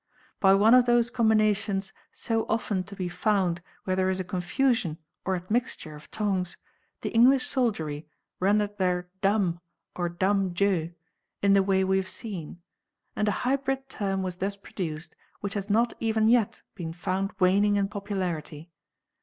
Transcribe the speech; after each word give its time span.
By 0.39 0.55
one 0.55 0.73
of 0.73 0.87
those 0.87 1.11
combinations 1.11 1.93
so 2.11 2.47
often 2.49 2.83
to 2.85 2.95
be 2.95 3.07
found 3.07 3.61
where 3.83 3.95
there 3.95 4.09
is 4.09 4.19
a 4.19 4.23
confusion 4.23 4.97
or 5.25 5.35
admixture 5.35 5.93
of 5.93 6.09
tongues, 6.09 6.57
the 7.01 7.11
English 7.11 7.45
soldiery 7.45 8.07
rendered 8.39 8.79
their 8.79 9.11
dame! 9.21 9.59
or 9.95 10.09
dame 10.09 10.53
Dieu! 10.53 10.95
in 11.43 11.53
the 11.53 11.61
way 11.61 11.83
we 11.83 11.97
have 11.97 12.09
seen, 12.09 12.63
and 13.15 13.27
a 13.27 13.31
hybrid 13.45 13.89
term 13.89 14.23
was 14.23 14.37
thus 14.37 14.55
produced 14.55 15.15
which 15.41 15.53
has 15.53 15.69
not 15.69 15.93
even 15.99 16.27
yet 16.27 16.63
been 16.73 16.93
found 16.93 17.29
waning 17.37 17.75
in 17.75 17.87
popularity. 17.87 18.71